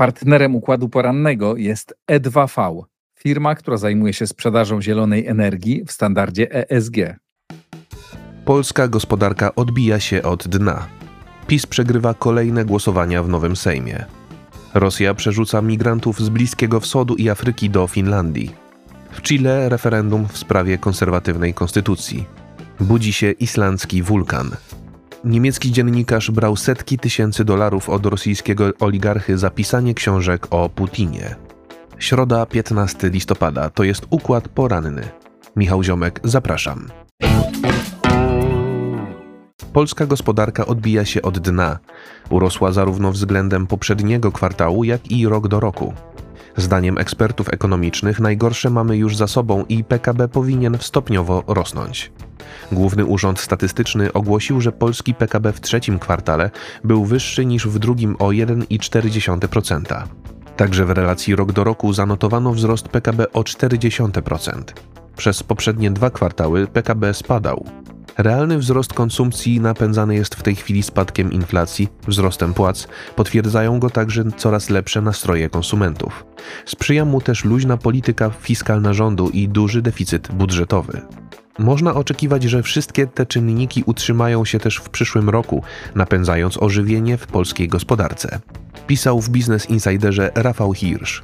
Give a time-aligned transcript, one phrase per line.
[0.00, 2.82] Partnerem układu porannego jest E2V,
[3.18, 6.96] firma, która zajmuje się sprzedażą zielonej energii w standardzie ESG.
[8.44, 10.86] Polska gospodarka odbija się od dna.
[11.46, 14.04] PiS przegrywa kolejne głosowania w nowym Sejmie.
[14.74, 18.50] Rosja przerzuca migrantów z Bliskiego Wschodu i Afryki do Finlandii.
[19.10, 22.24] W Chile referendum w sprawie konserwatywnej konstytucji.
[22.80, 24.50] Budzi się islandzki wulkan.
[25.24, 31.36] Niemiecki dziennikarz brał setki tysięcy dolarów od rosyjskiego oligarchy za pisanie książek o Putinie.
[31.98, 35.08] Środa 15 listopada to jest układ poranny.
[35.56, 36.88] Michał Ziomek, zapraszam.
[39.72, 41.78] Polska gospodarka odbija się od dna.
[42.30, 45.94] Urosła zarówno względem poprzedniego kwartału, jak i rok do roku.
[46.60, 52.12] Zdaniem ekspertów ekonomicznych najgorsze mamy już za sobą i PKB powinien stopniowo rosnąć.
[52.72, 56.50] Główny Urząd Statystyczny ogłosił, że polski PKB w trzecim kwartale
[56.84, 60.02] był wyższy niż w drugim o 1,4%.
[60.56, 64.62] Także w relacji rok do roku zanotowano wzrost PKB o 0,4%.
[65.16, 67.66] Przez poprzednie dwa kwartały PKB spadał.
[68.22, 74.24] Realny wzrost konsumpcji napędzany jest w tej chwili spadkiem inflacji, wzrostem płac, potwierdzają go także
[74.36, 76.24] coraz lepsze nastroje konsumentów.
[76.66, 81.00] Sprzyja mu też luźna polityka fiskalna rządu i duży deficyt budżetowy.
[81.58, 85.62] Można oczekiwać, że wszystkie te czynniki utrzymają się też w przyszłym roku,
[85.94, 88.40] napędzając ożywienie w polskiej gospodarce.
[88.86, 91.22] Pisał w Business Insiderze Rafał Hirsch.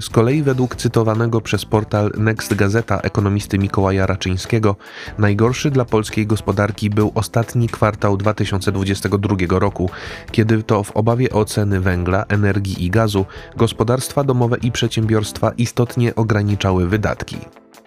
[0.00, 4.76] Z kolei według cytowanego przez portal Next Gazeta ekonomisty Mikołaja Raczyńskiego,
[5.18, 9.90] najgorszy dla polskiej gospodarki był ostatni kwartał 2022 roku,
[10.30, 16.14] kiedy to w obawie o ceny węgla, energii i gazu gospodarstwa domowe i przedsiębiorstwa istotnie
[16.14, 17.36] ograniczały wydatki.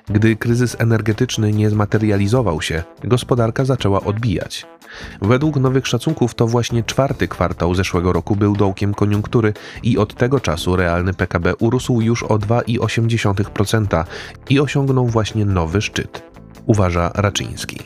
[0.10, 4.66] Gdy kryzys energetyczny nie zmaterializował się, gospodarka zaczęła odbijać.
[5.22, 9.54] Według nowych szacunków to właśnie czwarty kwartał zeszłego roku był dołkiem koniunktury
[9.84, 14.04] i od tego czasu realny PKB urósł już o 2,8%
[14.50, 16.24] i osiągnął właśnie nowy szczyt,
[16.66, 17.78] uważa Raczyński.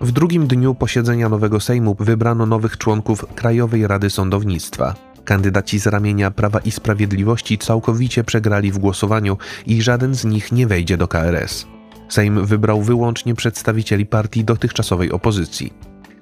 [0.00, 5.13] W drugim dniu posiedzenia nowego Sejmu wybrano nowych członków Krajowej Rady Sądownictwa.
[5.24, 10.66] Kandydaci z ramienia Prawa i Sprawiedliwości całkowicie przegrali w głosowaniu i żaden z nich nie
[10.66, 11.66] wejdzie do KRS.
[12.08, 15.72] Sejm wybrał wyłącznie przedstawicieli partii dotychczasowej opozycji.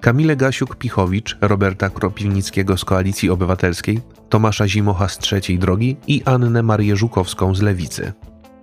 [0.00, 6.96] Kamilę Gasiuk-Pichowicz, Roberta Kropiwnickiego z Koalicji Obywatelskiej, Tomasza Zimocha z Trzeciej Drogi i Annę Marię
[6.96, 8.12] Żukowską z Lewicy.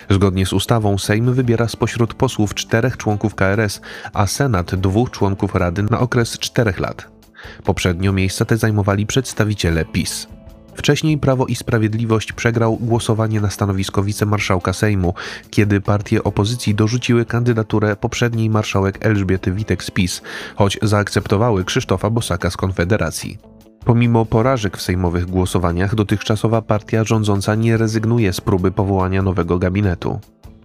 [0.09, 3.81] Zgodnie z ustawą Sejm wybiera spośród posłów czterech członków KRS,
[4.13, 7.19] a Senat dwóch członków Rady na okres czterech lat.
[7.63, 10.27] Poprzednio miejsca te zajmowali przedstawiciele PiS.
[10.75, 15.13] Wcześniej Prawo i Sprawiedliwość przegrał głosowanie na stanowisko wicemarszałka Sejmu,
[15.50, 20.22] kiedy partie opozycji dorzuciły kandydaturę poprzedniej marszałek Elżbiety Witek z PiS,
[20.55, 23.38] choć zaakceptowały Krzysztofa Bosaka z Konfederacji.
[23.85, 30.19] Pomimo porażek w sejmowych głosowaniach, dotychczasowa partia rządząca nie rezygnuje z próby powołania nowego gabinetu.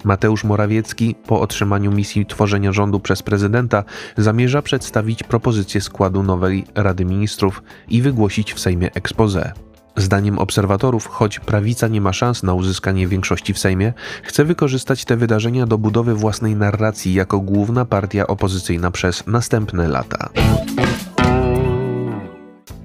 [0.04, 3.84] Mateusz Morawiecki po otrzymaniu misji tworzenia rządu przez prezydenta
[4.16, 9.52] zamierza przedstawić propozycję składu nowej Rady Ministrów i wygłosić w Sejmie expose.
[9.96, 13.92] Zdaniem obserwatorów, choć prawica nie ma szans na uzyskanie większości w Sejmie,
[14.22, 20.28] chce wykorzystać te wydarzenia do budowy własnej narracji jako główna partia opozycyjna przez następne lata.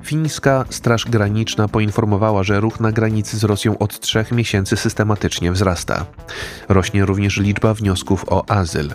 [0.09, 6.05] Fińska Straż Graniczna poinformowała, że ruch na granicy z Rosją od trzech miesięcy systematycznie wzrasta.
[6.69, 8.93] Rośnie również liczba wniosków o azyl.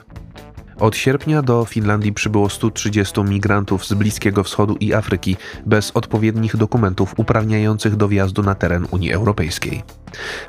[0.78, 5.36] Od sierpnia do Finlandii przybyło 130 migrantów z Bliskiego Wschodu i Afryki
[5.66, 9.82] bez odpowiednich dokumentów uprawniających do wjazdu na teren Unii Europejskiej.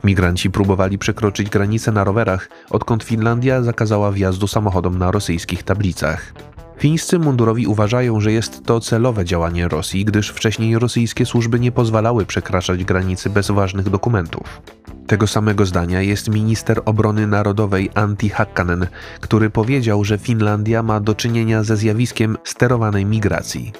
[0.03, 6.33] Migranci próbowali przekroczyć granicę na rowerach, odkąd Finlandia zakazała wjazdu samochodom na rosyjskich tablicach.
[6.77, 12.25] Fińscy mundurowi uważają, że jest to celowe działanie Rosji, gdyż wcześniej rosyjskie służby nie pozwalały
[12.25, 14.61] przekraczać granicy bez ważnych dokumentów.
[15.07, 18.87] Tego samego zdania jest minister obrony narodowej Antti Hakkanen,
[19.21, 23.71] który powiedział, że Finlandia ma do czynienia ze zjawiskiem sterowanej migracji.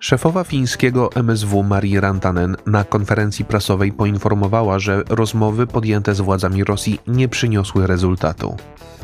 [0.00, 7.00] Szefowa fińskiego MSW Marii Rantanen na konferencji prasowej poinformowała, że rozmowy podjęte z władzami Rosji
[7.06, 8.56] nie przyniosły rezultatu.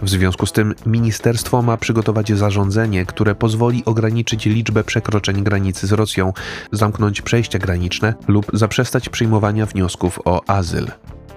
[0.02, 5.93] W związku z tym ministerstwo ma przygotować zarządzenie, które pozwoli ograniczyć liczbę przekroczeń granicy z
[5.93, 6.32] Rosją,
[6.73, 10.91] zamknąć przejścia graniczne lub zaprzestać przyjmowania wniosków o azyl.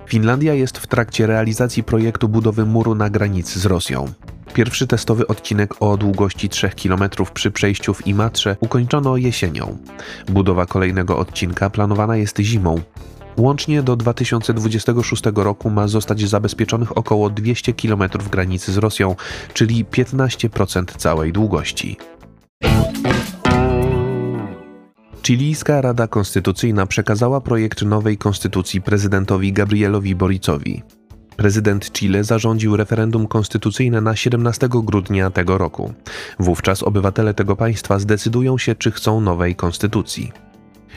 [0.07, 4.13] Finlandia jest w trakcie realizacji projektu budowy muru na granicy z Rosją.
[4.57, 9.77] Pierwszy testowy odcinek o długości 3 km przy przejściu w Imatrze ukończono jesienią.
[10.27, 12.81] Budowa kolejnego odcinka planowana jest zimą.
[13.37, 19.15] Łącznie do 2026 roku ma zostać zabezpieczonych około 200 km granicy z Rosją,
[19.53, 21.97] czyli 15% całej długości.
[25.23, 30.83] Chilijska Rada Konstytucyjna przekazała projekt nowej konstytucji prezydentowi Gabrielowi Boricowi.
[31.37, 35.93] Prezydent Chile zarządził referendum konstytucyjne na 17 grudnia tego roku.
[36.39, 40.31] Wówczas obywatele tego państwa zdecydują się, czy chcą nowej konstytucji.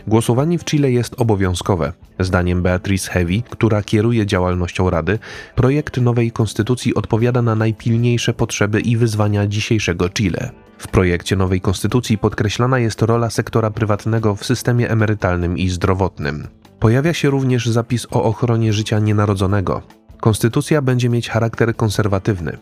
[0.07, 1.93] Głosowanie w Chile jest obowiązkowe.
[2.19, 5.19] Zdaniem Beatrice Heavy, która kieruje działalnością Rady,
[5.55, 10.51] projekt nowej konstytucji odpowiada na najpilniejsze potrzeby i wyzwania dzisiejszego Chile.
[10.79, 16.47] W projekcie nowej konstytucji podkreślana jest rola sektora prywatnego w systemie emerytalnym i zdrowotnym.
[16.79, 20.00] Pojawia się również zapis o ochronie życia nienarodzonego.
[20.21, 22.59] Konstytucja będzie mieć charakter konserwatywny.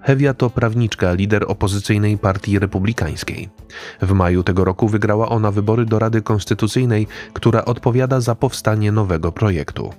[0.00, 3.48] Hewia to prawniczka, lider opozycyjnej partii republikańskiej.
[4.02, 9.32] W maju tego roku wygrała ona wybory do Rady Konstytucyjnej, która odpowiada za powstanie nowego
[9.32, 9.92] projektu.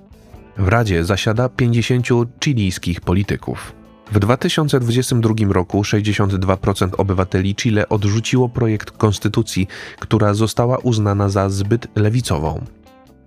[0.58, 2.08] W Radzie zasiada 50
[2.44, 3.74] chilijskich polityków.
[4.12, 9.68] W 2022 roku 62% obywateli Chile odrzuciło projekt konstytucji,
[10.00, 12.66] która została uznana za zbyt lewicową.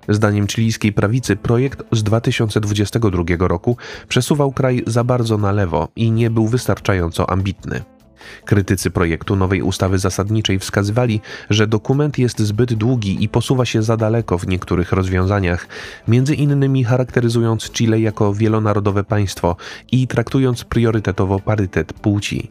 [0.09, 3.77] Zdaniem chilijskiej prawicy projekt z 2022 roku
[4.09, 7.83] przesuwał kraj za bardzo na lewo i nie był wystarczająco ambitny.
[8.45, 11.21] Krytycy projektu nowej ustawy zasadniczej wskazywali,
[11.51, 15.67] że dokument jest zbyt długi i posuwa się za daleko w niektórych rozwiązaniach,
[16.09, 19.57] między innymi charakteryzując Chile jako wielonarodowe państwo
[19.93, 22.49] i traktując priorytetowo parytet płci.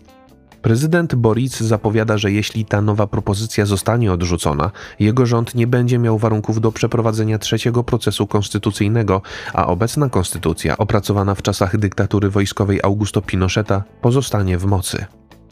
[0.62, 6.18] Prezydent Boric zapowiada, że jeśli ta nowa propozycja zostanie odrzucona, jego rząd nie będzie miał
[6.18, 9.22] warunków do przeprowadzenia trzeciego procesu konstytucyjnego,
[9.54, 15.06] a obecna konstytucja, opracowana w czasach dyktatury wojskowej Augusto Pinocheta, pozostanie w mocy.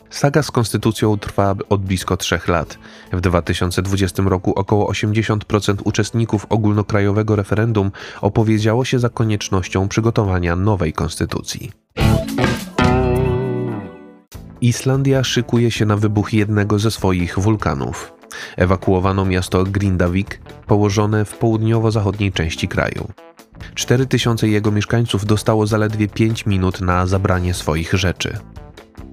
[0.09, 2.77] Saga z konstytucją trwa od blisko trzech lat.
[3.13, 7.91] W 2020 roku około 80% uczestników ogólnokrajowego referendum
[8.21, 11.71] opowiedziało się za koniecznością przygotowania nowej konstytucji.
[14.61, 18.13] Islandia szykuje się na wybuch jednego ze swoich wulkanów.
[18.57, 23.07] Ewakuowano miasto Grindavik, położone w południowo-zachodniej części kraju.
[23.75, 28.38] 4000 jego mieszkańców dostało zaledwie 5 minut na zabranie swoich rzeczy.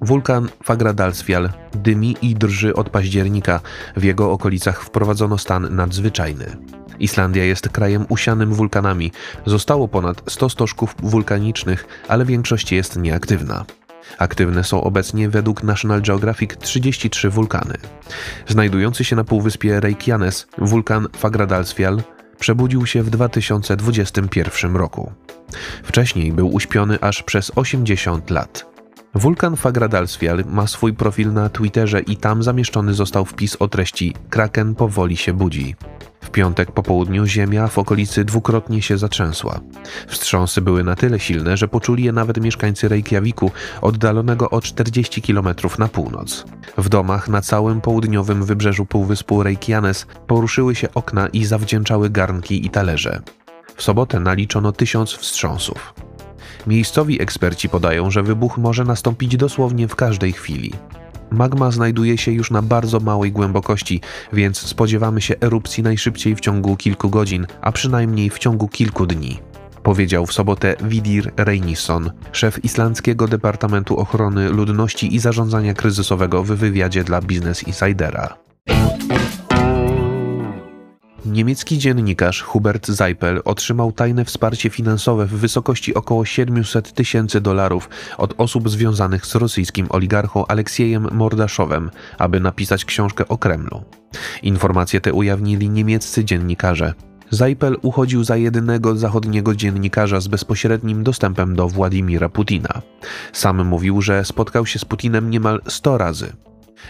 [0.01, 3.59] Wulkan Fagradalsfjall dymi i drży od października.
[3.95, 6.57] W jego okolicach wprowadzono stan nadzwyczajny.
[6.99, 9.11] Islandia jest krajem usianym wulkanami.
[9.45, 13.65] Zostało ponad 100 stożków wulkanicznych, ale większość jest nieaktywna.
[14.17, 17.73] Aktywne są obecnie według National Geographic 33 wulkany.
[18.47, 22.01] Znajdujący się na półwyspie Reykjanes, wulkan Fagradalsfjall
[22.39, 25.11] przebudził się w 2021 roku.
[25.83, 28.65] Wcześniej był uśpiony aż przez 80 lat.
[29.13, 34.75] Wulkan Fagradalsfjall ma swój profil na Twitterze i tam zamieszczony został wpis o treści Kraken
[34.75, 35.75] powoli się budzi.
[36.27, 39.59] W piątek po południu ziemia w okolicy dwukrotnie się zatrzęsła.
[40.07, 43.51] Wstrząsy były na tyle silne, że poczuli je nawet mieszkańcy Reykjaviku,
[43.81, 45.47] oddalonego o 40 km
[45.79, 46.45] na północ.
[46.77, 52.69] W domach na całym południowym wybrzeżu półwyspu Reykjanes poruszyły się okna i zawdzięczały garnki i
[52.69, 53.21] talerze.
[53.75, 55.93] W sobotę naliczono tysiąc wstrząsów.
[56.67, 60.73] Miejscowi eksperci podają, że wybuch może nastąpić dosłownie w każdej chwili.
[61.31, 64.01] Magma znajduje się już na bardzo małej głębokości,
[64.33, 69.39] więc spodziewamy się erupcji najszybciej w ciągu kilku godzin, a przynajmniej w ciągu kilku dni.
[69.83, 77.03] Powiedział w sobotę Widir Reynisson, szef islandzkiego Departamentu Ochrony Ludności i Zarządzania Kryzysowego w wywiadzie
[77.03, 78.37] dla Business Insidera.
[81.25, 88.33] Niemiecki dziennikarz Hubert Seipel otrzymał tajne wsparcie finansowe w wysokości około 700 tysięcy dolarów od
[88.37, 93.83] osób związanych z rosyjskim oligarchą Aleksiejem Mordaszowem, aby napisać książkę o Kremlu.
[94.43, 96.93] Informacje te ujawnili niemieccy dziennikarze.
[97.31, 102.81] Seipel uchodził za jedynego zachodniego dziennikarza z bezpośrednim dostępem do Władimira Putina.
[103.33, 106.33] Sam mówił, że spotkał się z Putinem niemal 100 razy.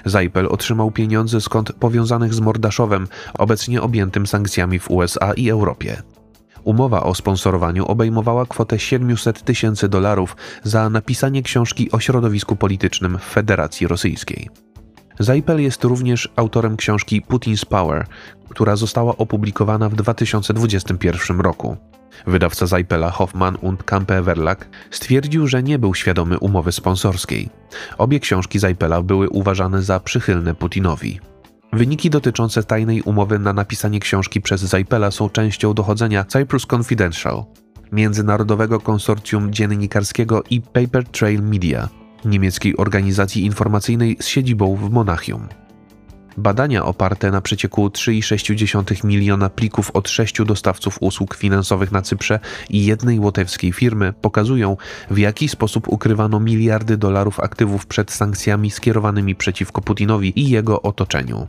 [0.06, 6.02] Zajpel otrzymał pieniądze skąd powiązanych z Mordaszowem, obecnie objętym sankcjami w USA i Europie.
[6.64, 13.24] Umowa o sponsorowaniu obejmowała kwotę 700 tysięcy dolarów za napisanie książki o środowisku politycznym w
[13.24, 14.50] Federacji Rosyjskiej.
[15.20, 18.06] Zajpel jest również autorem książki Putin's Power,
[18.50, 21.78] która została opublikowana w 2021 roku.
[22.28, 27.50] Wydawca Zajpela Hoffman und Kampe Verlag stwierdził, że nie był świadomy umowy sponsorskiej.
[27.98, 31.20] Obie książki Zajpela były uważane za przychylne Putinowi.
[31.74, 37.44] Wyniki dotyczące tajnej umowy na napisanie książki przez Zajpela są częścią dochodzenia Cyprus Confidential,
[37.92, 41.90] międzynarodowego konsorcjum dziennikarskiego i Paper Trail Media,
[42.26, 45.48] niemieckiej organizacji informacyjnej z siedzibą w Monachium.
[46.38, 52.40] Badania oparte na przecieku 3,6 miliona plików od sześciu dostawców usług finansowych na Cyprze
[52.70, 54.78] i jednej łotewskiej firmy pokazują,
[55.12, 61.48] w jaki sposób ukrywano miliardy dolarów aktywów przed sankcjami skierowanymi przeciwko Putinowi i jego otoczeniu.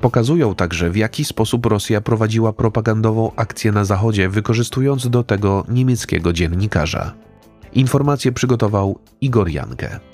[0.00, 6.32] Pokazują także, w jaki sposób Rosja prowadziła propagandową akcję na Zachodzie, wykorzystując do tego niemieckiego
[6.32, 7.14] dziennikarza.
[7.72, 10.13] Informacje przygotował Igor Jankę.